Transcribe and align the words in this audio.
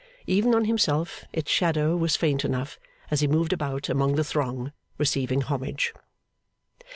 Even 0.25 0.55
on 0.55 0.65
himself, 0.65 1.25
its 1.31 1.51
shadow 1.51 1.95
was 1.95 2.15
faint 2.15 2.43
enough 2.43 2.79
as 3.11 3.19
he 3.21 3.27
moved 3.27 3.53
about 3.53 3.87
among 3.87 4.15
the 4.15 4.23
throng, 4.23 4.71
receiving 4.97 5.41
homage. 5.41 5.93